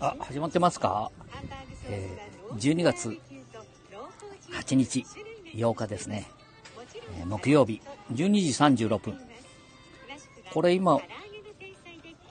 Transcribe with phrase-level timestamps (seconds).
[0.00, 1.10] あ、始まってますか？
[1.88, 3.18] えー、12月
[4.52, 5.04] 8日、
[5.54, 6.28] 8日ですね。
[7.18, 7.80] えー、木曜日、
[8.12, 9.18] 12時36分。
[10.52, 11.00] これ今、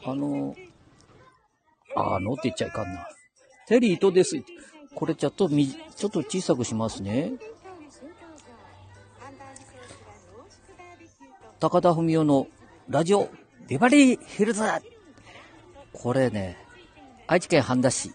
[0.03, 0.55] あの、
[1.95, 3.07] あのって言っちゃいかんな。
[3.67, 4.35] テリーとです。
[4.93, 7.33] これちょっとみ、ちょっと小さくしますね。
[11.59, 12.47] 高田文夫の
[12.89, 13.29] ラジオ
[13.67, 14.63] ビバリーヒルズ
[15.93, 16.57] これね、
[17.27, 18.11] 愛知県半田市、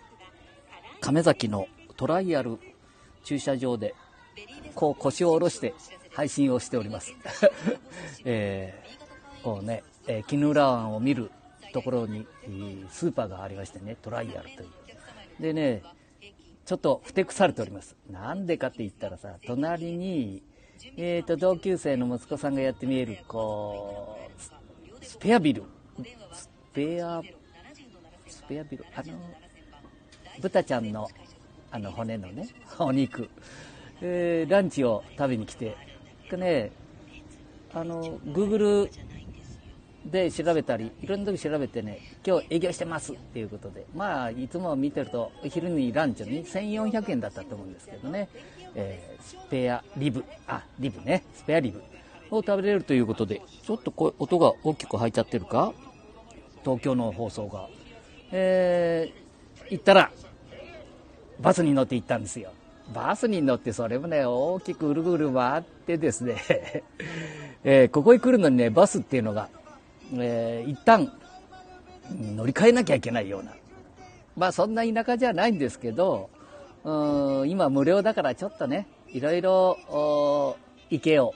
[1.01, 2.59] 亀崎のトライアル
[3.23, 3.95] 駐車場で、
[4.75, 5.75] こう腰を下ろして
[6.13, 7.15] 配信をしております。
[8.25, 11.31] えー、こうね、えー、絹浦湾を見る
[11.73, 12.27] ところに、
[12.91, 14.69] スーパーがありましてね、トライアルという。
[15.41, 15.83] でね、
[16.65, 17.97] ちょっとふてくされております。
[18.11, 20.43] なんでかって言ったらさ、隣に、
[20.97, 24.19] えっ、ー、と、同級生の息子さんがやって見える、こ
[25.01, 25.63] う、スペアビル。
[26.33, 27.23] スペア、
[28.47, 28.85] スペアビル。
[28.95, 29.13] あの、
[30.41, 31.09] 豚ちゃんの、
[31.73, 33.29] あの、骨のね、お肉。
[34.01, 35.75] えー、ランチを食べに来て
[36.31, 36.71] で、ね、
[37.75, 38.89] あの、Google
[40.05, 48.29] で調べたり、いろんな時調べてね、今日営業してますっていうことで、まあ、いつも見てると、昼にランチに1400円だったと思うんですけどね、
[48.77, 51.83] えー、スペアリブ、あ、リブね、スペアリブ
[52.31, 55.73] を食べれるということで、ちょっとこ音が大きく入っちゃってるか？
[56.63, 57.69] 東京の放送が。
[58.33, 60.11] えー、行ったら、
[61.41, 62.51] バスに乗って行ったんですよ。
[62.95, 66.37] バスに乗ってそれもね、大きくぐるぐる回ってですね
[67.65, 69.49] えー、ここへ来るのにね、バスっていうのが
[70.15, 71.11] えー、一旦
[72.11, 73.53] 乗り換えなきゃいけないような、
[74.37, 76.31] まあそんな田舎じゃないんですけど、
[76.85, 80.57] うん今無料だからちょっとね、いろいろ
[80.91, 81.35] 池を、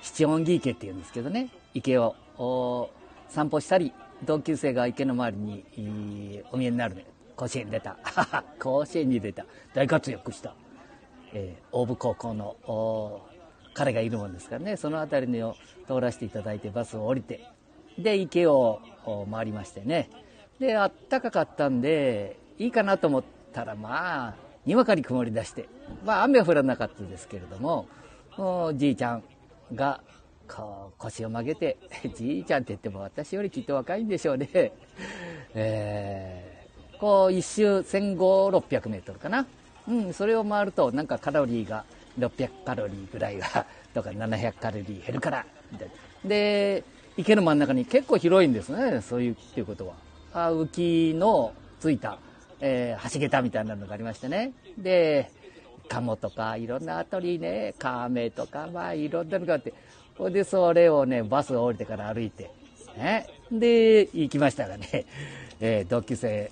[0.00, 2.14] 七音木池っていうんですけどね、池を
[3.28, 3.92] 散歩したり、
[4.24, 7.06] 同級生が池の周りにお見えになるね。
[7.36, 7.96] 甲子園出た。
[8.58, 9.44] 甲子園に出た。
[9.74, 10.54] 大活躍した。
[11.32, 13.22] えー、大部高校の
[13.74, 15.54] 彼がいるもんですからね、その辺りに
[15.86, 17.44] 通らせていただいてバスを降りて、
[17.98, 18.80] で、池を
[19.30, 20.08] 回りましてね。
[20.58, 24.34] で、あったかかったんで、いいかなと思ったら、まあ、
[24.64, 25.68] にわかに曇り出して、
[26.04, 27.86] まあ、雨は降らなかったですけれども、
[28.38, 29.22] おじいちゃん
[29.74, 30.00] が、
[30.46, 31.76] こう、腰を曲げて、
[32.14, 34.48] じいちゃんって言っても私よりきっと若いんでしょうね。
[35.54, 38.16] えー、こう、一周1500、
[38.58, 39.46] 600メートルかな。
[39.88, 41.84] うん、それを回ると、なんかカロリーが
[42.18, 45.46] 600カロリーぐらいが、 とか700カロリー減るから、
[46.24, 46.82] で、
[47.16, 49.94] 池の真ん中に結構広いんですね、そういうっていうことは。
[50.34, 52.18] あ浮きのついた、
[52.60, 54.52] えー、橋桁みたいなのがありましてね。
[54.76, 55.30] で、
[55.88, 59.72] カモとか、いろんな鳥ね、カメとか、まあ、いろんなのがあって、
[60.18, 62.50] ほんで、それをね、バスを降りてから歩いて、
[62.96, 63.26] ね。
[63.50, 65.06] で、行きましたらね、
[65.60, 66.50] えー、同級生、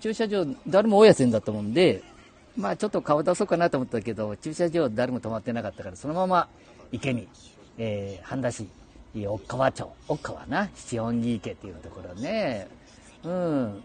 [0.00, 2.02] 駐車場、誰も大家んだと思うんで、
[2.56, 6.48] まあ、ちょっと顔出そうかなと思ったけど、駐車場誰も止まってなかったから、そのまま
[6.92, 7.28] 池に、
[7.78, 8.68] えー、半田市
[9.26, 12.66] 奥川町、奥川な、七音木池っていうところね、
[13.22, 13.84] うん、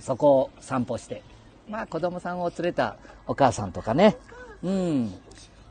[0.00, 1.22] そこを散歩して、
[1.68, 2.96] まあ子供さんを連れた
[3.26, 4.16] お母さんとかね、
[4.62, 5.14] うん、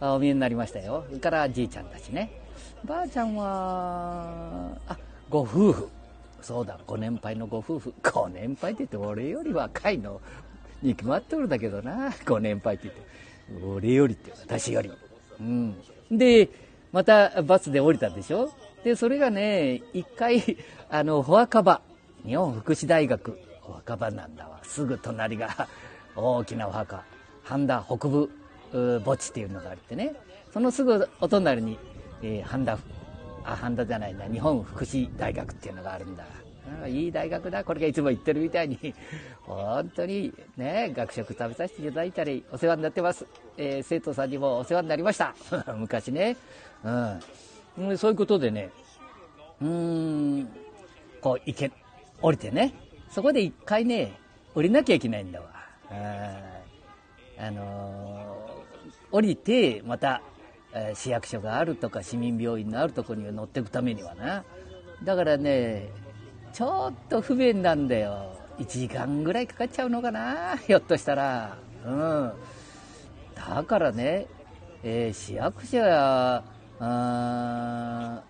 [0.01, 1.05] お見えになりましたよ。
[1.07, 2.44] それからじいちゃんたちね。
[2.85, 4.97] ばあちゃんは、あ、
[5.29, 5.89] ご夫婦。
[6.41, 7.93] そうだ、ご年配のご夫婦。
[8.13, 10.21] ご年配って言って俺より若いの
[10.81, 12.11] に決まっておるだけどな。
[12.25, 13.65] ご年配って言って。
[13.65, 14.91] 俺よりって私より。
[15.39, 15.75] うん。
[16.11, 16.49] で、
[16.91, 18.51] またバスで降りたでしょ？
[18.83, 20.57] で、それがね、一回、
[20.89, 21.81] あの、保墓場、
[22.25, 24.59] 日本福祉大学、保墓場なんだわ。
[24.63, 25.67] すぐ隣が
[26.15, 27.03] 大きなお墓、
[27.43, 28.29] 半田北部
[29.03, 30.13] 墓地っていうのがあってね、
[30.53, 31.77] そのすぐお隣に、
[32.21, 32.77] えー、半田、
[33.43, 36.25] あ、半田じゃないな、日本福祉大学っていうのがあるんだ。
[36.87, 37.63] いい大学だ。
[37.63, 38.77] これがいつも言ってるみたいに、
[39.45, 43.25] 本当にね、学食食べさせていただいたり、お世話になってます。
[43.57, 45.35] えー、生徒さんにもお世話になりました。
[45.77, 46.37] 昔ね。
[47.77, 47.97] うん。
[47.97, 48.71] そういうことでね、
[49.61, 50.49] うーん、
[51.21, 51.71] こう、行け、
[52.21, 52.73] 降りてね、
[53.09, 54.13] そこで一回ね、
[54.55, 55.47] 降りなきゃいけないんだわ。
[57.37, 60.21] あのー、降りて、また、
[60.75, 64.43] え、市役所があるとか、市民病院のあるところに乗っていくためにはな。
[65.03, 65.89] だからね、
[66.53, 68.35] ちょっと不便なんだよ。
[68.59, 71.57] 1時間ぐらいかかっちゃうのかな、ひょっとしたら。
[71.85, 72.33] うん。
[73.35, 74.27] だからね、
[74.83, 76.43] えー、市役所や、
[76.79, 78.23] あ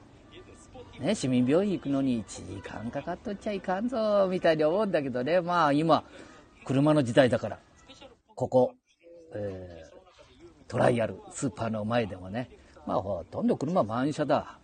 [0.99, 5.41] ね、市民病院行くのに1時間かかっとっちゃいかんぞ、みたいに思うんだけどね。
[5.41, 6.03] まあ今、
[6.63, 7.59] 車の時代だから、
[8.35, 8.73] ここ、
[9.33, 9.94] えー、
[10.67, 12.49] トライアルスーパーの前でもね、
[12.85, 14.57] まあほとんど車満車だ。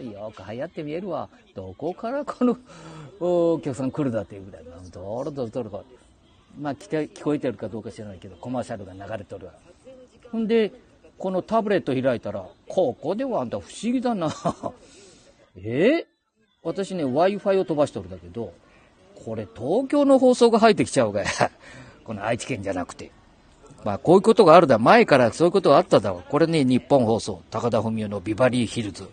[0.00, 1.28] よく流行って見えるわ。
[1.54, 2.56] どこからこの
[3.20, 4.64] お客さん来るだっていうぐらい。
[4.90, 5.84] どろどろどろか。
[6.58, 9.52] まあ聞こえてるかどうか知らないけど、コマーシャルが流れとるわ。
[10.32, 10.72] ほんで、
[11.18, 14.30] このタブレット開いたら、ここではあんた不思議だな。
[15.56, 16.06] え？
[16.62, 18.52] 私ね、Wi-Fi を飛ばしとるんだけど、
[19.24, 21.26] これ東京の放送が入ってきちゃうがや。
[22.04, 23.10] この愛知県じゃなくて。
[23.84, 24.78] まあこういうことがあるだ。
[24.78, 26.22] 前からそういうことがあっただわ。
[26.28, 29.08] これね、日本放送、高田文夫のビバリーヒルズ。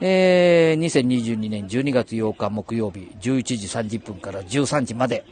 [0.00, 3.42] えー、2022年12月8日木曜日、11
[3.88, 5.24] 時30分から13時まで。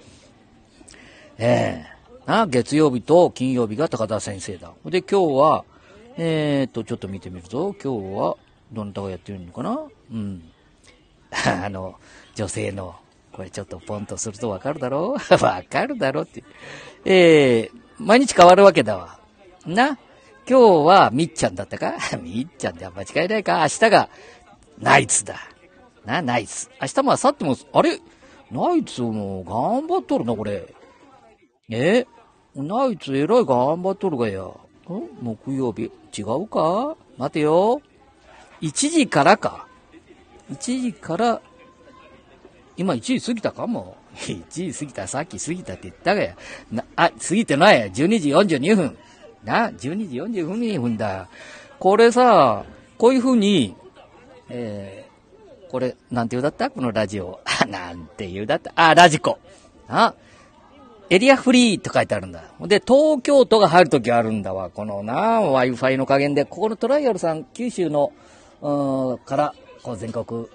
[1.39, 4.73] えー、な、月曜日と金曜日が高田先生だ。
[4.85, 5.65] で、今日は、
[6.17, 8.37] えーと、ちょっと見てみると、今日は、
[8.73, 9.81] どなたがやってるのかな？
[10.13, 10.43] うん。
[11.33, 11.97] あの、
[12.35, 12.95] 女性の、
[13.33, 15.35] これちょっとポンとするとわかるだろう？
[15.45, 16.45] わかるだろうって。
[17.05, 19.19] えー、毎日変わるわけだわ。
[19.65, 19.99] な？
[20.49, 21.95] 今日はみっちゃんだったか？
[22.21, 23.61] みっちゃんって間違いないか？
[23.61, 24.09] 明日が
[24.81, 25.37] ナイツだ。
[26.05, 26.69] な、ナイツ。
[26.81, 28.01] 明日も明後日も、あれ？
[28.51, 30.75] ナイツも頑張っとるな、これ。
[31.71, 32.07] え？
[32.57, 34.43] ナイツえらい頑張っとるがや。
[34.43, 34.53] ん
[35.23, 36.97] 木曜日違うか？
[37.17, 37.81] 待てよ。
[38.61, 39.67] 1時からか。
[40.51, 41.41] 1時から、
[42.77, 43.67] 今1時過ぎたか？
[43.69, 43.97] も。
[44.17, 46.37] 1時過ぎた、さっき過ぎたって言ったがや。
[46.71, 47.87] な、あ、過ぎてないや。
[47.87, 48.97] 12時42分。
[49.45, 51.29] な、12時42分だ。
[51.79, 52.65] これさ、
[52.99, 53.75] こういう風に、
[54.49, 56.71] えー、これ、なんて言うだった？
[56.71, 57.41] このラジオ。
[57.61, 58.73] あ なんて言うだった？
[58.77, 59.39] あ、ラジコ。
[59.89, 60.15] あ、
[61.11, 62.45] エリアフリーって書いてあるんだ。
[62.61, 64.71] で、東京都が入るときあるんだわ。
[64.71, 68.13] このな、Wi-Fi の加減で、ここのトライアルさん、九州の、
[68.61, 70.47] うん、から、こう全国、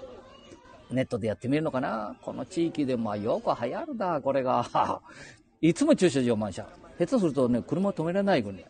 [0.90, 2.16] ネットでやってみるのかな？
[2.22, 5.00] この地域で、まあよく流行るだ、これが。
[5.60, 6.66] いつも駐車場満車。
[6.98, 8.66] 下手するとね、車止められないぐらい。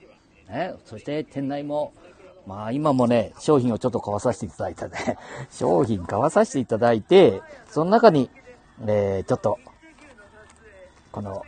[0.49, 1.93] ね、そして店内も、
[2.47, 5.19] まあ今もね、商品をちょっと買わさせていただいたね。
[5.51, 8.31] 商品買わさせていただいて、その中に、
[8.87, 9.59] えー、ちょっと、
[11.13, 11.43] この、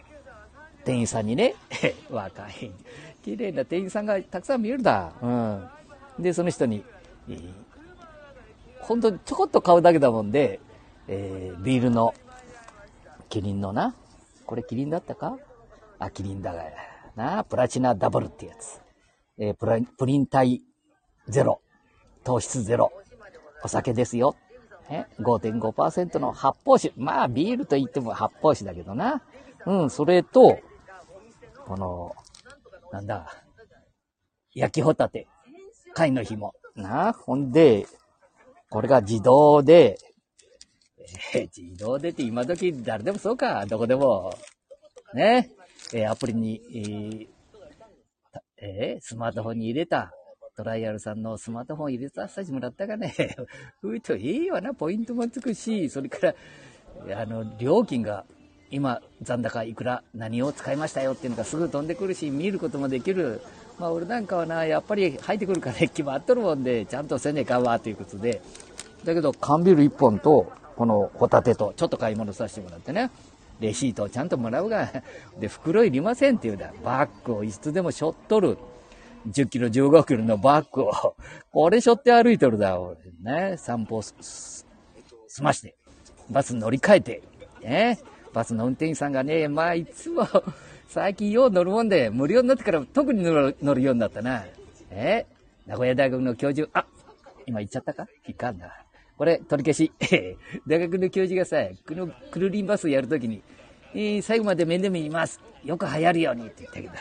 [0.84, 1.54] 店員さんにね、
[2.10, 2.70] 若い、
[3.22, 5.12] 綺麗な店員さんがたくさん見えるだ。
[5.22, 5.68] うん。
[6.18, 6.84] で、その人に、
[7.28, 7.52] えー、
[8.82, 10.60] 本当にちょこっと買うだけだもんで、
[11.08, 12.14] えー、ビールの、
[13.28, 13.94] キリンのな、
[14.46, 15.38] これキリンだったか？
[15.98, 16.72] あ、キリンだがや。
[17.14, 18.80] な、プラチナダブルってやつ。
[19.38, 20.62] えー、プラプリン体
[21.28, 21.60] ゼロ、
[22.24, 22.92] 糖質ゼロ、
[23.62, 24.34] お酒ですよ。
[24.88, 26.92] ね、5.5%の発泡酒。
[26.96, 29.22] まあ、ビールと言っても発泡酒だけどな。
[29.66, 30.58] うん、それと、
[31.66, 32.16] この、
[32.90, 33.44] なんだ、
[34.52, 35.28] 焼きホタテ、
[35.94, 36.54] 貝の紐。
[36.74, 37.86] な、ほんで、
[38.70, 39.98] これが自動で、
[41.34, 44.32] えー、自動でって今時誰でもそうか、どこでも。
[45.12, 45.50] ね。
[45.92, 47.28] えー、アプリに、
[48.56, 50.12] えー、スマートフォンに入れた。
[50.56, 53.14] トライアルさんのスマートフォン入れさせてもらったかね。
[53.80, 56.34] ふいといいわな、ポイントもつくし、それか
[57.08, 58.24] ら、あの、料金が
[58.70, 63.40] 今、残高いくら、何を使いましたよっていうのがすぐ飛んでくるし、見ることもできる。
[63.80, 68.42] まあ、俺なんかはな、やっぱり入ってくるから決まっとるもんで、ちゃんとせねえかわ、ということで。
[69.04, 73.10] だけど、缶ビール1本と、このホタテと、ちょっと買い物させてもらってね。
[73.58, 75.02] レシートをちゃんともらうが、
[75.40, 76.74] で、袋いりませんって言うだ。
[76.84, 78.58] バッグをいつでも背負っとる。
[79.30, 81.16] 10キロ、15キロのバッグを、
[81.50, 83.56] これ背負って歩いとるだ、俺ね。
[83.56, 84.66] 散歩す、
[85.26, 85.74] 済まして、
[86.28, 87.22] バス乗り換えて、
[87.62, 87.98] ね。
[88.34, 90.26] バスの運転手さんがね、まあ、いつも
[90.92, 94.44] 最近よう乗るもんで、無料になってから特に乗る乗るようになったな。
[94.90, 95.24] え？
[95.64, 96.84] 名古屋大学の教授、あ、
[97.46, 98.08] 今言っちゃったか？
[98.26, 98.72] いかんな。
[99.16, 99.92] これ、取り消し。
[100.66, 103.40] 大学の教授がさ、このクルリンバスやるときに、
[103.94, 105.40] えー、最後まで面倒見ます。
[105.64, 106.92] よく流行るようにって言ったけど、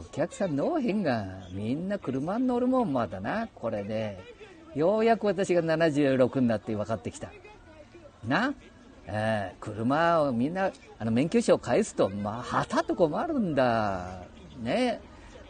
[0.00, 4.20] お客さん乗へんが、みんな車に乗るもんまだな、これで。
[4.76, 7.32] ようやく私が76になって分かってきた。
[8.24, 8.54] な？
[9.06, 14.22] えー、車をみんな、あの、免許証を返すと、まあ、はたと困るんだ。
[14.62, 15.00] ね。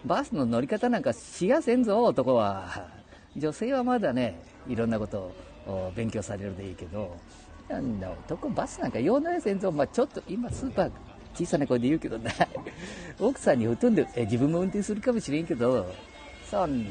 [0.04, 2.88] バスの乗り方なんかしやせんぞ、男は。
[3.36, 5.32] 女性はまだね、いろんなこと
[5.66, 7.16] を勉強されるでいいけど、
[7.68, 9.70] なんだ、男バスなんか用のやせんぞ。
[9.70, 10.90] まあ、ちょっと今スーパー、
[11.34, 12.30] 小さな声で言うけどな。
[13.20, 15.92] 奥さんにほとんど、え、自分も運転するかもしれんけど、
[16.50, 16.90] そんな、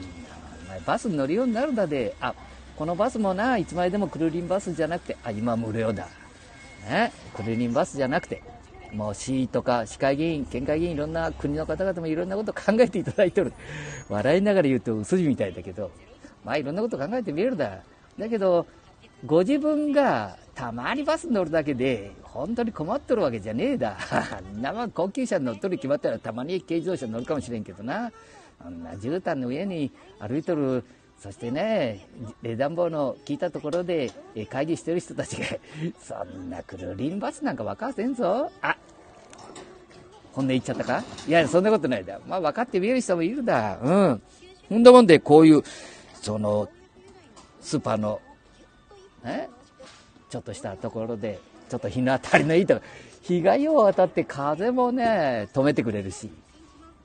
[0.86, 2.34] バス乗るようになるんだで、あ、
[2.78, 6.08] このバスもな、いつまでもクルーリンバスじゃなくて、あ、今無料だ。
[6.88, 8.42] ね、クルーリンバスじゃなくて、
[8.94, 13.54] もう市とか市会議員、県会議員、いろんな国の方々もいろんなこと考えていただいてる。
[14.10, 15.92] 笑いながら言うと嘘みたいだけど、
[16.44, 17.80] まあいろんなこと考えてみるだ。
[18.18, 18.66] だけど、
[19.26, 23.98] ご自分がたまにバス乗るだけで、本当に困っとるわけじゃねえだ。
[24.62, 28.12] 生高級車に乗っとる決まったらたまに軽自動車乗るかもしれんけどな。
[28.62, 30.84] あんな絨毯の上に歩いとる
[31.20, 32.08] そしてね、
[32.58, 34.12] 暖房の聞いたところで、
[34.50, 35.46] 会議してる人たちが、
[36.02, 38.50] そんなクルリンバスなんか分かせんぞ。
[38.62, 38.78] あ、
[40.32, 41.04] 本音言っちゃったか？
[41.28, 42.22] いや、そんなことないだ。
[42.26, 43.78] まあ分かって見える人もいるだ。
[43.82, 44.22] うん。
[44.70, 45.64] ほんだもんで、こういう、
[46.14, 46.70] その、
[47.60, 48.22] スーパーの、
[49.24, 49.50] ね、
[50.30, 52.82] ちょっとしたところで、ちょっと日の当たりのいいとこ、
[53.24, 56.32] 日がよう当たって風もね、止めてくれるし。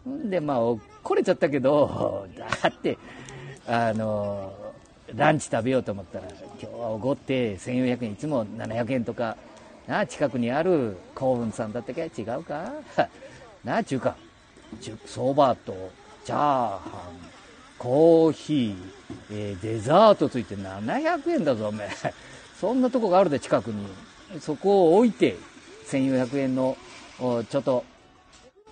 [0.09, 2.97] んで、まあ、怒れちゃったけど、だって、
[3.67, 4.53] あの、
[5.15, 9.37] ランチ食べようと思ったら、今日はおごって1400円、いつも700円とか、
[9.87, 12.73] なあ近くにある幸運さんだったけ違うか？
[13.65, 14.17] なあ中華、
[15.07, 15.91] そばと
[16.25, 16.81] チャーハン、
[17.79, 18.77] コーヒー、
[19.31, 21.89] えー、デザートついて700円だぞ、おめえ。
[22.61, 23.87] そんなとこがあるで、近くに。
[24.41, 25.37] そこを置いて、
[25.87, 26.77] 1400円の、
[27.49, 27.85] ちょっと、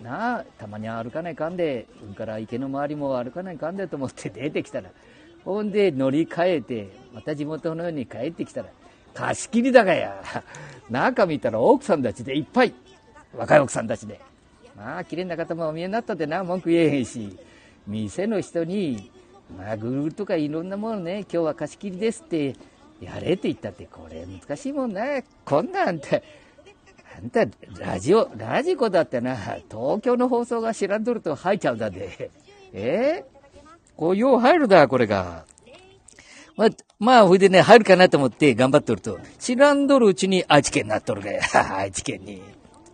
[0.02, 4.90] なあ、たまに歩かないかんで、うんから池の周りも歩かないかんでと思って 出てきたら、
[5.44, 8.68] ほんで乗り換えて、また地元のように帰ってきたら、
[9.14, 10.22] 貸し切りだがや。
[10.90, 12.74] 中見たら奥さんたちでいっぱい。
[13.34, 14.20] 若い奥さんたちで。
[14.76, 17.36] まあ、綺麗な方もお見えになったってな、文句言えへんし、
[17.86, 19.10] 店の人に、
[19.56, 22.54] まあ、グルーとかいろんなものね、今日は貸し切りですって、
[23.00, 25.02] やれって言ったって、これ難しいもんな。
[25.44, 26.22] こんなんて、
[27.22, 27.44] んた、
[27.78, 32.30] ラジオ、ラジコだってな、東京の放送が知らんとると入っちゃうんだで。
[32.72, 33.24] え？
[33.24, 35.44] ー、こう、よう入るだ、これが。
[36.56, 41.40] まあ、まあ、ほいでね、入るかなと思って頑張っとると、知らんどるうちに愛知県になっとるがや、
[41.76, 42.42] 愛知県に。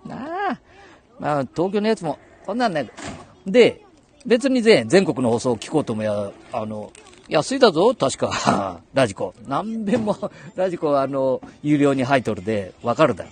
[0.06, 0.60] なあ。
[1.18, 2.88] まあ、東京のやつも、こんなんね。
[3.46, 3.82] で、
[4.26, 6.92] 別に全、全国の放送を聞こうともや、あの、
[7.28, 8.80] 安いだぞ、確か。
[8.94, 9.34] ラジコ。
[9.46, 10.16] 何遍も、
[10.54, 13.30] ラジコ、あの、有料に入っとるで、わかるだろ。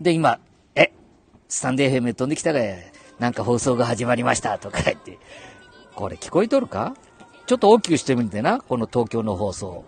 [0.00, 0.38] で、今、
[0.74, 0.92] え、
[1.48, 2.76] スタンデー FM 飛んできたがや、
[3.18, 5.18] なんか放送が始まりました、とか言って。
[5.94, 6.94] これ聞こえとるか？
[7.46, 9.84] ちょっと大きくしてみてな、この東京の放送。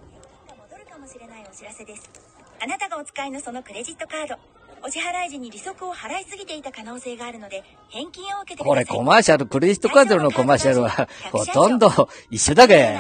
[2.59, 4.37] あなたがお使いのそのクレジットカード。
[4.85, 8.65] お支払い時に利息を払いすぎていた可能性があるので、返金を受けて。
[8.65, 11.91] これコマーシャル、クレジットカードのコマーシャルは、ほとんど
[12.31, 12.97] 一緒だけ。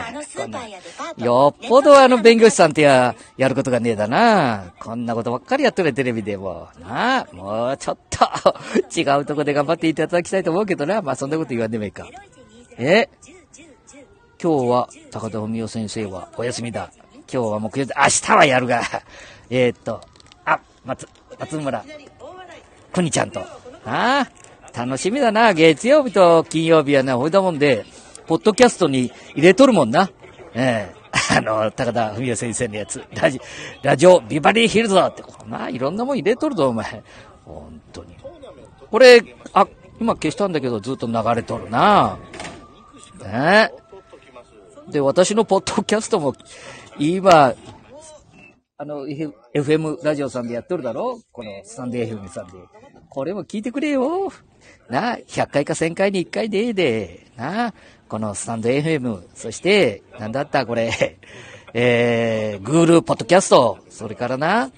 [1.18, 4.73] よっぽどあの弁護士さんってや、やることがねえだな。
[4.80, 6.68] こんなことばっかりやっとるテレビでも。
[6.80, 8.26] なあ、もうちょっと
[8.97, 11.02] 違うとこで頑張っていただきたいと思うけどな。
[11.02, 12.06] まあそんなこと言わんでもいいか。
[12.78, 13.09] え？
[14.42, 16.90] 今日は高田文夫先生はお休みだ。
[17.33, 18.83] 今日は木曜日、明日はやるが。
[19.50, 20.00] えー、っと、
[20.45, 21.85] あ、松、松村、
[22.93, 23.40] くにちゃんと。
[23.40, 23.47] あ
[23.85, 24.28] あ、
[24.76, 25.52] 楽しみだな。
[25.52, 27.85] 月曜日と金曜日はね、ほいだもんで、
[28.26, 30.11] ポッドキャストに入れとるもんな。
[30.55, 33.02] ええー、あの、高田文夫先生のやつ。
[33.14, 33.40] ラジ、
[33.83, 37.02] ラジオ、ビバリーヒルズだって、こんな、いろんなもん入れとるぞ、お前。
[37.45, 38.16] 本当に。
[38.90, 39.66] これ、あ、
[40.00, 42.19] 今消したんだけど、ずっと流れとるな。
[43.23, 43.71] ね
[44.88, 46.35] で、私のポッドキャストも、
[46.99, 47.55] 今、
[48.78, 51.21] あの、FM ラジオさんでやっとるだろ？
[51.33, 52.52] このスタンデー FM さんで。
[53.09, 54.30] これも聞いてくれよ。
[54.90, 57.26] なあ、100回か1000回に1回でええで。
[57.37, 57.75] なあ、
[58.06, 60.66] このスタンド FM、そして、なんだった？
[60.66, 61.18] これ、
[61.73, 64.71] えー、 Google ポッドキャスト、それからな、う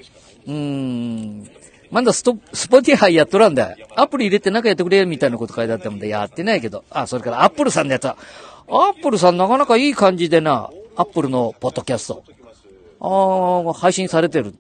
[0.49, 1.51] ーん、
[1.91, 3.75] まだスト、 Spotify やっとらんだ。
[3.97, 6.85] アプリ入れて中やってくれみたいなこと書いてあったもんで、やってないけど。
[6.91, 8.17] あ、それからアップルさんのやつは、
[8.69, 12.23] アップルさんなかなかいい感じでな、アップルのポッドキャスト。
[13.01, 14.55] ああ、配信されてる。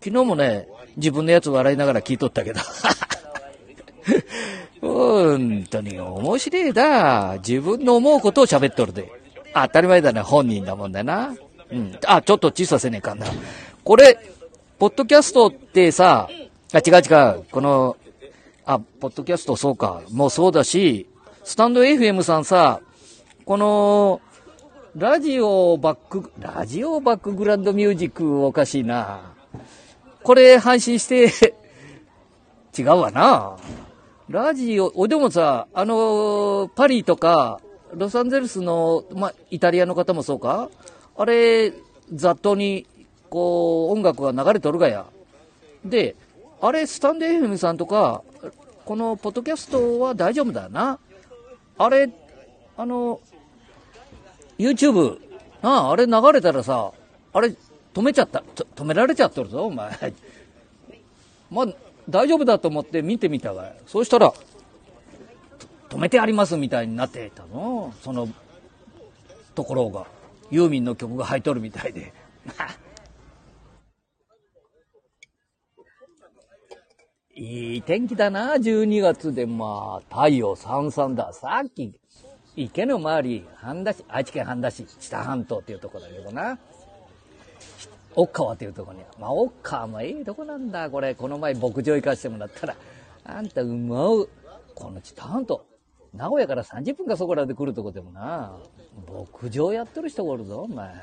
[0.00, 2.60] 昨日もね、自分のやつ笑いながら聞いとったけど。
[4.80, 7.36] 本当に面白いだ。
[7.38, 9.10] 自分の思うことを喋っとるで。
[9.54, 10.20] 当たり前だね。
[10.20, 11.34] 本人だもんだな。
[11.70, 11.98] うん。
[12.06, 13.26] あ、ちょっと小させねえかんな。
[13.82, 14.18] これ、
[14.78, 16.28] ポッドキャストってさ、
[16.72, 17.44] あ、違う違う。
[17.50, 17.96] この、
[18.66, 20.02] あ、ポッドキャストそうか。
[20.10, 21.06] もうそうだし、
[21.44, 22.80] スタンド FM さんさ、
[23.44, 24.20] この、
[24.96, 29.32] ラジオバック、ラジオバックグラウンドミュージックおかしいな。
[30.22, 31.56] これ配信して、
[32.78, 33.56] 違うわな。
[34.28, 37.60] ラジオ、お、でもさ、あの、パリとか、
[37.92, 40.70] ロサンゼルスの、ま、イタリアの方もそうか？
[41.16, 41.72] あれ、
[42.12, 42.86] 雑踏に、
[43.30, 45.06] こう、音楽が流れとるがや。
[45.84, 46.14] で、
[46.60, 48.22] あれ、スタンデー FM さんとか、
[48.84, 51.00] このポッドキャストは大丈夫だな。
[51.78, 52.10] あれ、
[52.76, 53.18] あの、
[54.58, 55.18] YouTube、
[55.62, 56.92] ああ、あれ流れたらさ、
[57.32, 57.54] あれ、
[57.92, 58.42] 止めちゃった。
[58.76, 60.12] 止められちゃっとるぞ、お前。
[61.50, 61.66] まあ、
[62.08, 63.72] 大丈夫だと思って見てみたわ。
[63.86, 64.32] そうしたら、
[65.88, 67.94] 止めてありますみたいになってたの。
[68.02, 68.28] その、
[69.54, 70.06] ところが。
[70.50, 72.12] ユーミンの曲が入っとるみたいで。
[77.36, 79.46] いい天気だな、12月で。
[79.46, 81.32] まあ、太陽さんさんだ。
[81.32, 81.92] さっき、
[82.56, 86.58] 池の周り、半田市、愛知県半田市、知多半島っていうとこだけどな。
[88.14, 89.00] 奥川っていうとこに。
[89.18, 90.88] まあ、奥川もいいとこなんだ。
[90.88, 92.76] これ、この前牧場行かしてもらったら、
[93.24, 94.28] あんた馬を、
[94.74, 95.64] この知多半島、
[96.14, 98.56] 名古屋から30分かそこらで来るとこでもな、
[99.32, 100.94] 牧場やってる人がおるぞ、お前。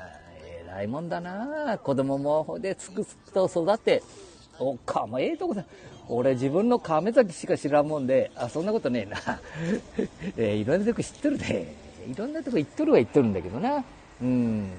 [0.64, 1.76] 偉いもんだな。
[1.76, 4.02] 子供もほでつくつくと育って、
[4.58, 5.66] おっか、もええとこだ。
[6.08, 9.40] 俺自分の亀崎しか知らんもんで、あ、そんなことねえな。
[10.36, 11.74] えー、いろんなとこ知ってるで。
[12.06, 13.84] いろんなとこ行っとるは行っとるんだけどな。
[14.20, 14.72] うん。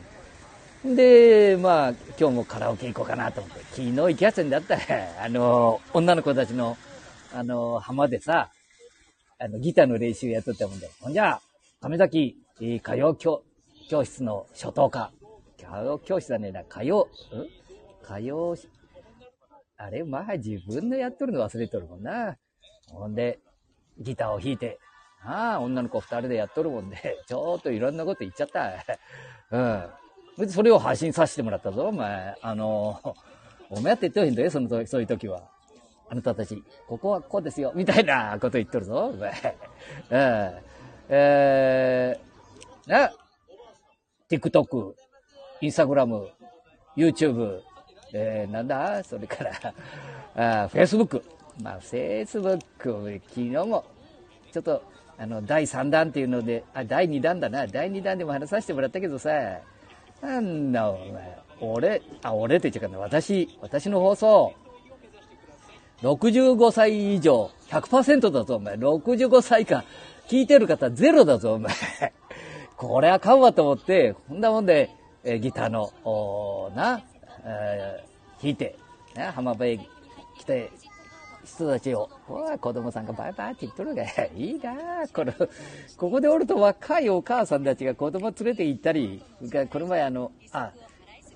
[0.84, 1.89] で、まあ、
[2.20, 3.63] 今日もカラオケ行こうかなと思って。
[3.72, 4.82] 昨日行きやすいんだったら、
[5.24, 6.77] あの、女の子たちの、
[7.34, 8.51] あの、浜でさ、
[9.39, 10.89] あの、ギターの練習やっとったもんで。
[11.00, 11.39] ほんじゃ、
[11.82, 13.44] 亀崎、えー、歌謡教
[13.89, 15.12] 教室の初等科。
[15.58, 17.08] 歌謡教室だねえな、歌謡、ん？
[18.03, 18.56] 歌謡、
[19.84, 22.38] あれ、まあ自分でやっとるの忘れとるもんな。
[22.88, 23.40] ほんで、
[24.00, 24.80] ギターを弾いて、
[25.25, 26.98] ああ、女の子二人でやっとるもんで、
[27.28, 28.72] ちょっといろんなこと言っちゃった。
[30.38, 30.50] うん。
[30.50, 32.36] それを配信させてもらったぞ、お前。
[32.42, 33.00] あの、
[33.70, 35.44] お前やって言ってへんで、その、そういう時は。
[36.10, 39.32] あなたたち、ここはこうですよ、みたいなこと言っとるぞ、お前。
[40.10, 40.62] うん。
[41.10, 43.12] えー、な、
[44.30, 44.94] TikTok、
[45.62, 46.30] Instagram、
[46.96, 47.62] YouTube、
[48.13, 49.03] えー、なんだ？
[49.03, 49.74] それから、
[50.63, 51.22] あ Facebook。
[51.62, 53.84] まあ、Facebook、昨日も、
[54.51, 54.82] ちょっと、
[55.17, 57.67] あの、第3弾っていうので、あ、第2弾だな。
[57.67, 59.29] 第2弾でも話させてもらったけどさ、
[60.22, 63.03] なんだお前、俺、あ、俺って言っちゃうかな。
[63.03, 64.53] 私、私の放送、
[66.01, 68.75] 65歳以上、100%だぞ、お前。
[68.75, 69.84] 65歳以下、
[70.27, 71.72] 聞いてる方ゼロだぞ、お前。
[72.75, 74.89] これあかんわと思って、こんなもんで、
[75.24, 77.01] えギターの、おな、
[77.44, 78.78] えー、弾いて、
[79.16, 79.80] ね、浜辺へ
[80.38, 80.72] 来て、
[81.46, 82.10] 人たちを、
[82.62, 84.04] 子供さんがバイバイって言っとるが、
[84.36, 85.34] いいなこの、
[85.98, 89.22] ここでおると若いお母さんたちが子供連れて行ったり、
[89.70, 90.72] この前あの、あ、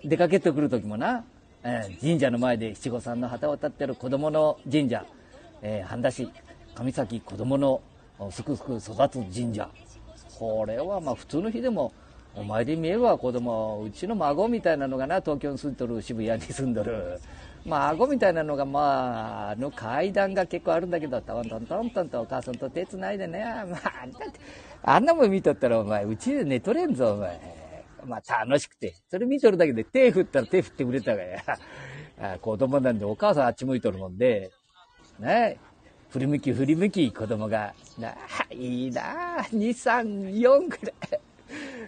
[0.03, 1.25] 出かけてくる時もな、
[1.63, 5.05] えー、神社の前で七五三の旗を立ってる子供の神社、
[5.61, 6.29] えー、半田市、
[6.75, 7.81] 上崎子供の
[8.31, 9.69] すくすく育つ神社。
[10.39, 11.91] これはまあ普通の日でも、
[12.37, 17.19] お前で見えるわ子供うちの孫みたいなのがな東京に住んどる渋谷に住んどる。
[17.65, 23.43] まあ孫みたいなのがまああの階段が結構あるんだけどトントントントンとお母さんと手つないでね。
[23.67, 27.39] まああんなもん見とったらお前うちで寝とれんぞお前。
[28.05, 28.93] まあ楽しくて。
[29.09, 31.41] それ見とるだけで手振ったら手振ってくれたがや。
[32.39, 34.51] 子供なんでお母さんあっち向いとるもんで。
[35.19, 35.57] ね。
[36.09, 37.73] 振り向き振り向き子供が。
[37.97, 38.15] なあ
[38.51, 41.26] いいな2、3、4くらい。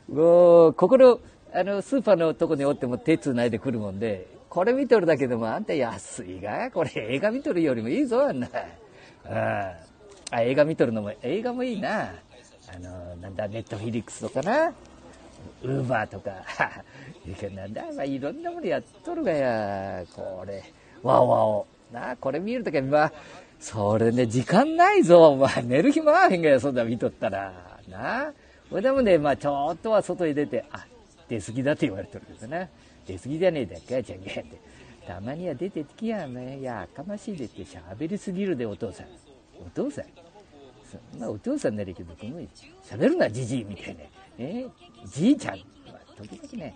[0.07, 1.19] もう、ここの、
[1.53, 8.47] あの、スーパーのとこにおっても手繋いでくるもんで、これ見とるだけでもあんた安いが、これ映画見とるよりもいいぞ、あんな。
[9.25, 9.73] あ
[10.31, 12.11] あ、映画見とるのも、映画もいいな。
[12.71, 14.73] あの、なんだ、ネットフィリックスとかな。
[15.63, 16.31] ウーバーとか、
[17.55, 20.63] なんだ、まあ、いろんなものやっとるがや、これ、
[21.03, 21.67] わおわお。
[21.91, 23.13] なあこれ見るときは、まあ、
[23.59, 27.53] それね、時間ないぞ、お前、寝る暇はへんがや、そんな見とったら。
[27.89, 28.33] なあ
[28.69, 30.85] これでもね、まあちょっとは外に出て、あ、
[31.27, 32.69] 出過ぎだって言われてるんですね。
[33.07, 34.61] 出過ぎじゃねえだっけ、じゃんけって。
[35.07, 36.61] たまには出てきやね。
[36.61, 39.07] やかましいでって喋りすぎるで、お父さん。
[39.65, 40.05] お父さん？
[41.11, 42.39] そんなお父さんなりけど、この
[42.83, 44.01] 喋るな、じじいみたいな。
[44.37, 44.65] え
[45.05, 45.57] じいちゃん？
[46.15, 46.75] 時々ね、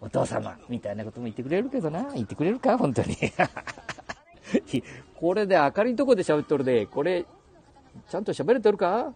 [0.00, 2.12] お父様みたいなことも言ってくれるけどな。
[2.14, 3.16] 言ってくれるか、本当に。
[5.16, 7.26] これで明るいとこで喋っとるで、これ、
[8.08, 9.12] ちゃんと喋れとるか？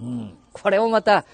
[0.00, 0.38] うん。
[0.52, 1.24] これをまた、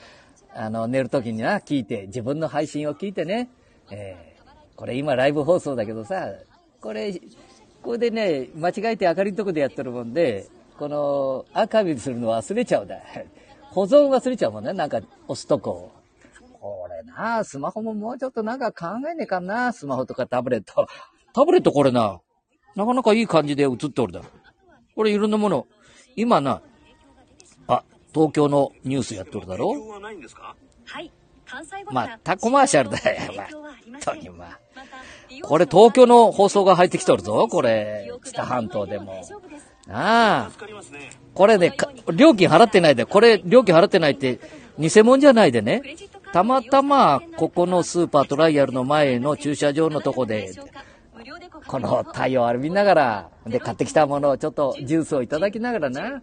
[0.55, 3.49] あの、寝るときにな、聞いて、自分の配信を聞いてね、
[3.91, 6.29] えー、これ今ライブ放送だけどさ、
[6.81, 7.21] これ、
[7.83, 12.97] これでね、間違えて明るいとこでやってるもんで、この、アーカイブするの忘れちゃうだ。
[13.71, 15.93] 保存忘れちゃうもんね、なんか押すとこ。
[16.61, 20.87] これな、スマホももうちょっとなんか考えねえかな、スマホとかタブレット。
[21.33, 22.21] タブレットこれな、
[22.77, 24.27] なかなかいい感じで映っておるだろ。
[24.95, 25.67] これいろんなもの。
[26.17, 26.63] 今な、
[27.67, 29.75] あ東京のニュースやっとるだろ？
[30.85, 31.13] はい。
[31.91, 33.49] またコマーシャルだよ、まあ。
[33.51, 34.59] 本当にまあ。
[35.43, 38.13] これ東京の放送が入ってきとるぞ、これ。
[38.25, 39.25] 知多半島でも。
[39.89, 40.51] ああ。
[41.35, 41.77] これね、
[42.15, 44.39] 料金払ってないで、これ料金払ってないって、
[44.79, 45.83] 偽物じゃないでね。
[46.33, 50.53] たまたま、ここのスーパートライアルの前の駐車場のとこで、
[51.67, 56.23] この太陽を浴びながら、で、買ってきたものをちょっとジュースをいただきながらな。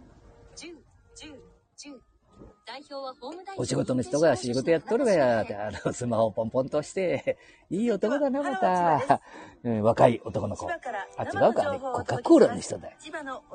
[3.56, 7.38] お仕事の人が仕事やっとるがや、ってあの、スマホをポンポンとして、
[7.70, 9.20] いい男だな、また。
[9.64, 10.68] うん、若い男の子。
[10.70, 10.74] あ、
[11.24, 12.96] 違うか、あれ、コカ・コーラの人だよ。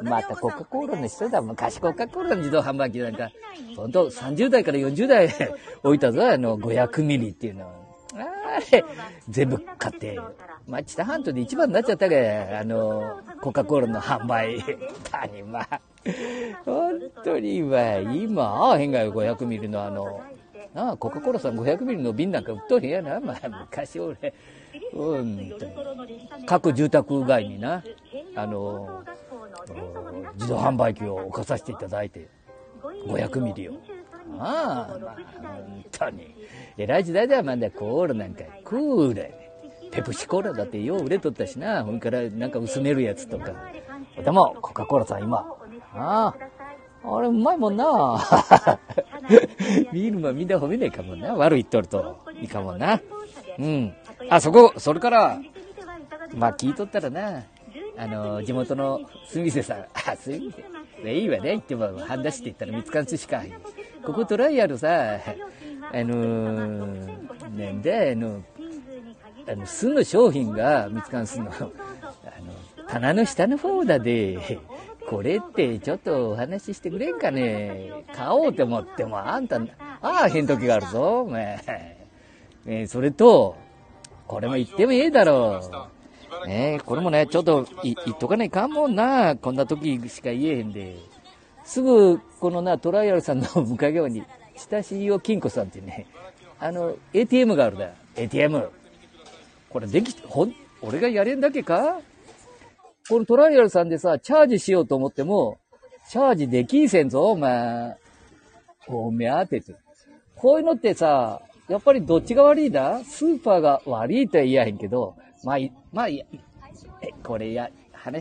[0.02, 1.42] またコカ・コーラの人だ。
[1.42, 3.32] 昔コカ・コーラの自動販売機なんか、
[3.76, 5.30] ほんと30代から40代
[5.84, 7.66] 置いたぞ、あの、500ミリっていうの。
[8.16, 8.84] あれ、
[9.30, 10.20] 全部買って。
[10.68, 14.64] まあ、知多半島で一番になっちゃったが、あの、コカ・コーラの販売。
[15.12, 15.82] 谷まあ。
[16.66, 20.22] 本当に今、今、ああへんがよ、500ミリのあの、
[20.74, 23.20] なあ、コカ・コーラさん500ミリの瓶なんか売っとるんやな。
[23.20, 24.34] まあ、昔俺、
[24.94, 25.54] うん
[26.46, 27.84] 各住宅街にな、
[28.36, 29.04] あの、
[30.36, 32.30] 自動販売機を置かさせていただいて、
[32.82, 33.74] 500ミリを。
[34.40, 36.36] ああ、まあ、本当に。
[36.78, 39.43] 偉い時代ではまだコーラなんか、クーラ
[39.94, 41.84] ペプシコーラだってよう売れとったしな。
[41.84, 43.54] ほんからなんか薄めるやつとか。
[44.24, 45.46] でも、コカ・コーラさん今、
[45.94, 46.36] ああ。
[47.06, 47.86] あれうまいもんな。
[49.92, 51.36] ビールもみんな褒めねえかもな。
[51.36, 52.18] 悪いっとると。
[52.42, 53.00] いいかもな。
[53.60, 53.94] うん。
[54.30, 55.40] あ、そこ、それから、
[56.34, 57.44] まあ聞いとったらな、
[57.98, 61.14] あの、地元のすみせさん、あ、すみせ。
[61.14, 63.42] いいわね、言っても、半出しって言ったら見つかんすしか。
[64.04, 68.42] ここトライアルさ、あのー、なんだ、あの、
[69.48, 71.48] あの、すの商品が見つかんすの。
[71.52, 71.72] あの、
[72.88, 74.60] 棚の下の方だで、
[75.08, 77.92] これってちょっとお話ししてくれんかね？
[78.14, 79.58] 買おうと思っても、あんた、
[80.02, 81.60] ああへん時があるぞ、お前。
[82.66, 83.56] えー、それと、
[84.28, 85.60] これも言ってもええだろ
[86.44, 86.48] う。
[86.48, 89.36] ねこれもね、ちょっと言っとかないかんもんな。
[89.36, 90.98] こんな時しか言えへんで。
[91.64, 94.24] すぐ、このな、トライアルさんの向かい側に、
[94.70, 96.06] 親しいよ金庫さんってね、
[96.60, 97.92] あの、ATM があるだよ。
[98.16, 98.70] ATM。
[99.74, 102.00] これでき、ほん、俺がやれんだけか？
[103.10, 105.58] このトライアルさんでさ、チャージしようと思っても、
[106.08, 107.98] チャージできんせんぞ、お前。
[108.88, 109.76] おめあてて。
[110.36, 113.04] こういうのってさ、やっぱりどっちが悪いだ？
[113.04, 115.58] スーパーが悪いとは言えへんけど、まあ、
[115.92, 116.20] まあ、い
[117.02, 117.70] え、これや、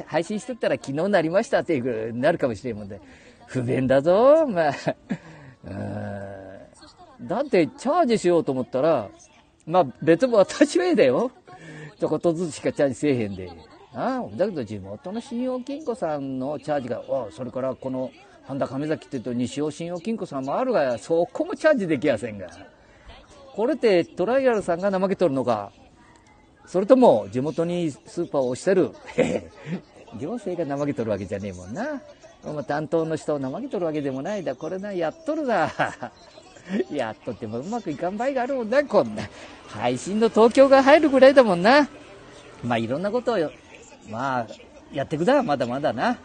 [0.06, 3.00] 配信しとったら昨日なりましたっていうなるかもしれんもんで、
[3.46, 4.72] 不便だぞ、まあ。
[7.20, 9.10] だって、チャージしようと思ったら、
[9.66, 11.30] まあ、別も私はええだよ。
[12.02, 13.48] ちょこっとずつしかチャージせえへんで。
[13.94, 18.10] ああ、だけど地元の信用金庫さんのチャージが、あそれからこの、
[18.42, 22.48] 半田亀崎って言うと西尾信用金庫さんもあるが、そこもチャージできやせんが。
[23.54, 25.70] これってトライアルさんが怠けとるのか、
[26.66, 28.90] それとも地元にスーパーを押してる。
[30.18, 32.02] 行政が怠けとるわけじゃねえもんな。
[32.66, 34.56] 担当の人を怠けとるわけでもないだ。
[34.56, 35.70] これな、やっとるだ。
[36.92, 39.22] やっとってもうまくいかん場合があるもんな、こんな。
[39.68, 41.88] 配信の東京が入るぐらいだもんな。
[42.62, 43.50] まあいろんなことを
[44.08, 44.46] まあ、
[44.92, 46.18] やってくだ、まだまだな。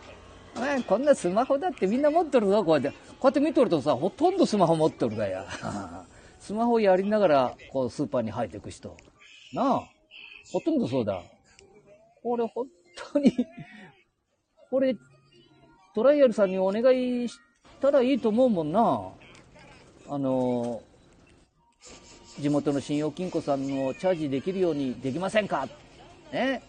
[0.56, 2.90] まあ、こんなスマホだってみんな持ってるぞ、こうやって。
[2.90, 5.46] こうやって見とるとさ、ほとんどスマホ持ってるだよ。
[6.40, 8.96] スマホやりながら、こう、スーパーに入っていく人。
[9.54, 9.84] なあ。
[10.52, 11.22] ほとんどそうだ。
[12.24, 12.68] これ、本
[13.14, 13.32] 当に
[14.70, 14.96] これ、
[15.94, 17.40] トライアルさんにお願いし
[17.82, 19.12] たらいいと思うもんな。
[20.10, 20.82] あの、
[22.40, 25.68] 地元の信用金庫さんのチャージできるようにできませんか？
[26.32, 26.62] ね？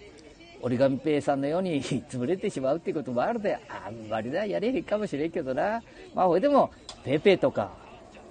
[0.61, 5.81] 折り紙ペイさんのように潰れてしまうってこともあるで、あんまりな、やれへんかもしれんけどな。
[6.15, 6.71] まあ、ほいでも、
[7.05, 7.71] PayPay とか、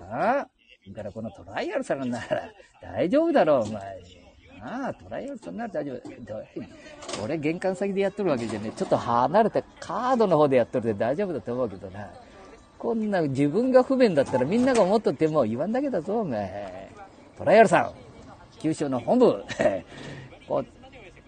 [0.10, 0.48] ああ、
[0.90, 4.02] だからこのトライアルさんなら大丈夫だろう、お前。
[4.60, 6.02] ああ、トライアルさんなら大丈夫。
[7.24, 12.10] 俺、玄関先でやっとるわけじゃねちょっと離れたカードの方でやっとるで大丈夫だと思うけどな。
[12.78, 16.92] こんな自分が不便だったらみんなが思っとっても言わんだけだぞ、お前。
[17.38, 17.92] トライアルさん、
[18.60, 19.44] 九州の本部、
[20.48, 20.66] こう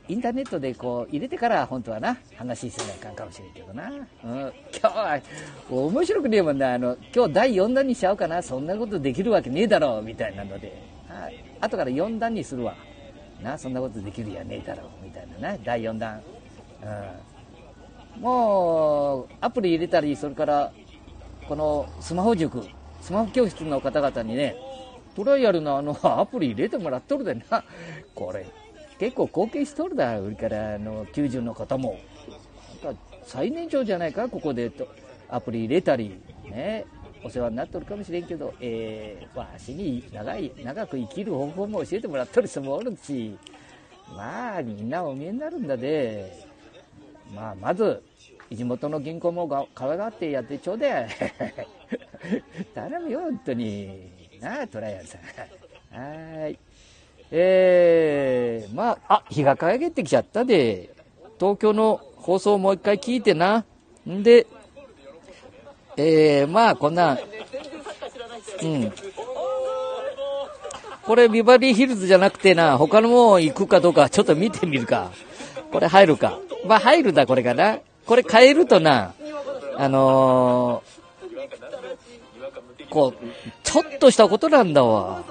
[0.10, 3.90] インターネットでこう入れてから本当はな、話しせないかんかもしれんけどな。
[3.90, 4.04] うん。
[4.24, 5.22] 今日は、
[5.70, 6.74] 面白くねえもんな。
[6.74, 8.42] あの、今日第4弾にしちゃおうかな。
[8.42, 10.02] そんなことできるわけねえだろう。
[10.02, 10.82] みたいなので。
[11.08, 11.36] はい。
[11.62, 12.74] 後から4弾にするわ。
[13.44, 15.06] な、そんなことできるやねえだろう。
[15.06, 15.58] みたいなな。
[15.64, 16.22] 第4弾。
[18.18, 18.22] うん。
[18.22, 20.72] もう、アプリ入れたり、それから、
[21.50, 22.64] このスマホ塾、
[23.02, 24.56] スマホ教室の方々にね、
[25.16, 27.64] トライアルのあのアプリ入れてもらっとるでな。
[28.14, 28.46] これ、
[29.00, 31.98] 結構貢献しとるだ、それからあの90の方も。
[33.24, 34.88] 最年長じゃないか、ここでと
[35.28, 36.86] アプリ入れたり、ね、
[37.24, 43.36] お世話になっとるかもしれんけど、えー、わしに長い、長く生きる方法も教えてもらっとる人もおるし、
[44.16, 46.46] まあ、みんなお見えになるんだで、
[47.34, 48.04] まあ、まず、
[48.52, 51.10] 地元の銀行もが可愛がってやってちょうだい。
[52.74, 54.12] 頼むよ、本当に。
[54.42, 55.22] なあ、トライアルさん。
[55.96, 56.58] はい。
[57.32, 60.90] えー、まあ、あ、日が陰ってきちゃったで、
[61.40, 63.66] 東京の放送をもう一回聞いてな。
[64.10, 64.48] んで、
[65.96, 67.20] えー、まあ、こんな、
[68.64, 68.92] うん。
[71.04, 75.12] これビバリーヒルズじゃなくてな、他のも行くかどうかちょっと見てみるか。
[75.72, 76.40] これ入るか。
[76.66, 77.80] まあ入るだ、これかな。
[78.06, 79.14] これ変えるとな、
[79.78, 83.26] あのー、こう、
[83.64, 85.24] ちょっとしたことなんだわ。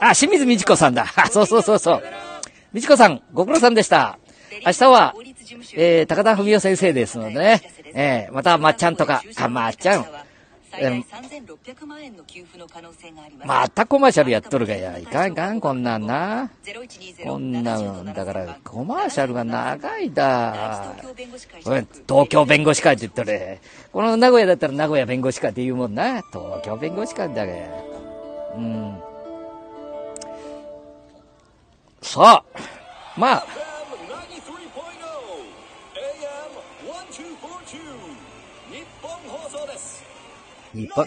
[0.00, 1.06] あ、清水美智子さんだ。
[1.30, 2.02] そうそうそうそう。
[2.72, 4.18] 美智子さん、ご苦労さんでした。
[4.66, 5.14] 明日は、
[5.74, 7.62] えー、高田文夫先生ですのでね、
[7.94, 10.06] えー、またまっちゃんとか、あ、まっちゃん、
[10.70, 13.48] 最大3600万円の給付の可能性があります。
[13.48, 14.98] またコマーシャルやっとるがや。
[14.98, 16.50] いかんいかん、こんなんな。
[16.64, 21.08] 0120こんなん、だから、77コマーシャルが長いだ東。
[21.08, 23.58] 京弁護士会これ東京弁護士会って言っとる。
[23.92, 26.22] この名古屋だったら名古屋弁護士会って言うもんな。
[26.32, 27.52] 東京弁護士会だが。
[28.56, 28.98] うん。
[32.02, 32.44] さあ、
[33.16, 33.46] まあ、
[37.68, 37.78] AM1242
[38.72, 40.04] 日本放送です
[40.78, 41.04] 日本、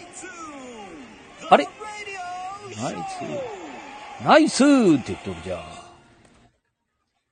[1.49, 1.65] あれ？
[2.75, 5.61] ナイス、ナイスって言っとるじゃん。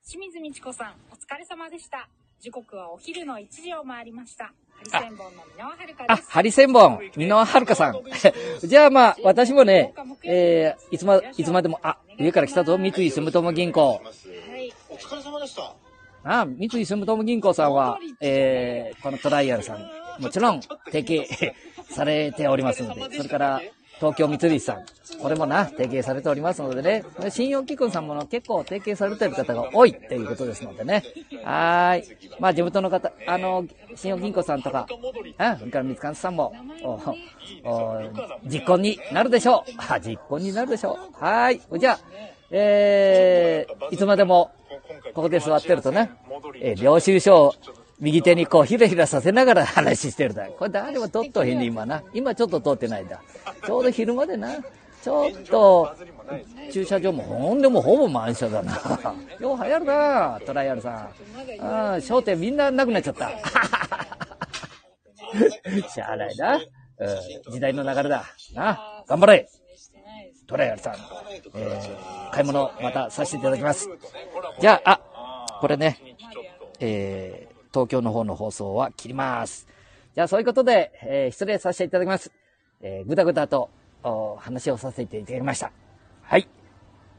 [0.08, 2.08] 清水美智子さん、お疲れ様でした。
[2.40, 4.54] 時刻はお昼の1時を回りました。
[4.72, 6.30] ハリセンボンの箕輪遥あで、す。
[6.30, 8.00] ハリセンボン、箕輪遥さん。
[8.66, 13.86] じゃあまあ、私もね、えー、いつま、いつまでも、あ、上から来たぞ、三井住友銀行。
[13.86, 14.00] は
[14.56, 14.72] い。
[14.88, 15.74] お疲れ様でした
[16.24, 19.90] あ、三井住友銀行さんは、えー、このトライアルさん、
[20.22, 21.54] もちろん提携
[21.90, 23.60] されておりますので、それから、
[23.98, 24.84] 東京三菱さん、
[25.20, 31.04] これもな、提携されておりますのでね、信用機構さんも結構提携されてる方が多いということですのでね。
[31.44, 32.04] はーい。
[32.38, 34.86] まあ地元の方、あの、信用金庫さんとか、
[35.36, 36.92] あ、それから三つさんも、お
[37.64, 38.00] お
[38.46, 39.72] 実行になるでしょう。
[39.76, 41.22] あ、実行になるでしょう。
[41.22, 41.78] はーい。
[41.78, 42.00] じゃあ、
[42.50, 44.50] えー、いつまでも、
[45.14, 46.10] ここで座ってるとね、
[46.62, 47.54] えー領収書を
[48.00, 50.46] 右手にこうひらひらさせながら話してるだ。
[50.46, 52.02] これ誰も撮っとへんね、今な。
[52.14, 53.20] 今ちょっと撮ってないんだ。
[53.64, 54.56] ちょうど昼までな。
[55.02, 55.94] ちょっと、
[56.70, 58.72] 駐車場もほんでもほぼ満車だな。
[59.38, 60.94] よう流行るな、トライアルさん。
[61.64, 63.30] ああ、商店みんななくなっちゃった。
[65.88, 66.56] しゃあないな。
[66.56, 66.60] うん、
[67.52, 68.24] 時代の流れだ。
[68.54, 69.48] な、頑張れ
[70.46, 70.94] トライアルさん。
[71.54, 73.88] えー、買い物またさせていただきます。
[74.60, 75.00] じゃあ、あ、
[75.60, 75.98] これね、
[76.80, 79.66] えー、東京の方の放送は切ります。
[80.14, 82.32] じゃあ、そういうことで、えー、失礼させていただきます。
[82.82, 83.70] えー、ぐだぐだと、
[84.02, 85.70] お話をさせていただきました。
[86.22, 86.48] はい。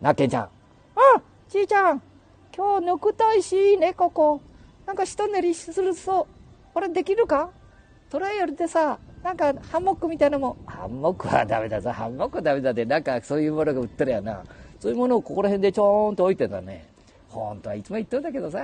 [0.02, 0.44] なっけんちゃん。
[0.44, 0.50] あ、
[1.48, 2.02] ちいちゃん。
[2.56, 4.42] 今日抜くたいしね、ここ。
[4.86, 6.28] なんか一練りするそう。
[6.74, 7.50] これできるか？
[8.10, 14.44] トライアルでさ、なんかハンモックみたいなのも、ハンモックはダメだぞ、ハンモックはダメだで、なんかそういうものが売ってるやな。
[14.80, 16.88] そういうものをここら辺でちょーんと置いてたね。
[17.30, 18.60] 本当はいつも言っとるんだけどさ、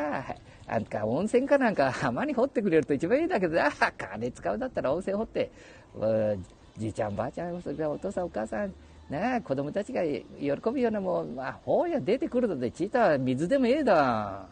[0.67, 5.51] あんた温泉かなんか浜に掘ってくれると一番いいんだけどさ、金使うだったら温泉掘って、
[5.95, 6.45] うん
[6.77, 7.61] じいちゃんばあちゃん、お
[7.97, 8.73] 父さんお母さん、
[9.09, 10.23] なあ、子供たちが喜
[10.69, 14.45] ぶようなもん、まあ、ほや出てくるので、ちいたは水でもええだ。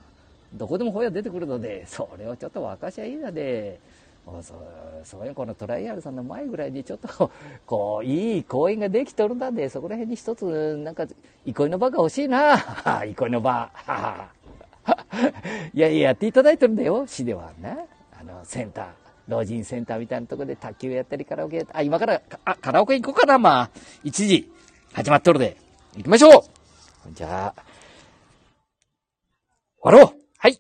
[0.54, 3.80] どこでもほや出てくるので、それをちょっと沸かしゃいいだで。
[4.26, 4.58] もうそう
[5.04, 7.30] そういうこのトライアルさんの前ぐらいにちょっと
[7.68, 9.70] こういい公園ができとるんだんで。
[9.70, 11.06] そこら辺に一つなんか
[11.46, 12.58] 憩いの場が欲しいな。
[13.06, 13.70] 憩いの場。
[15.74, 17.06] いやいややっていただいてるんだよ。
[17.08, 17.88] 市ではね
[18.20, 18.88] あのセンター。
[19.28, 23.70] 老人センターみたいなところで卓球やったりカラオケやったあ今からあカラオケ行こうかなまあ。
[24.04, 24.52] 1時。
[24.94, 25.58] 始まっとるで。
[25.98, 26.46] 行きましょ
[27.10, 27.14] う。
[27.14, 27.64] じゃあ。
[29.82, 30.22] 終わろう。
[30.38, 30.60] はい。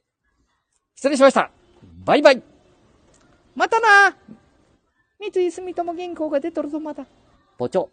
[0.95, 1.51] 失礼しました。
[2.03, 2.41] バイバイ。
[3.55, 4.15] またな。
[5.19, 7.05] 三井住友銀行が出とるぞ、まだ。
[7.57, 7.87] ポチョ。